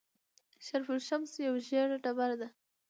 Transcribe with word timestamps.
شرف 0.65 0.87
الشمس 0.95 1.31
یوه 1.45 1.59
ژیړه 1.67 1.97
ډبره 2.03 2.35
ده. 2.41 2.47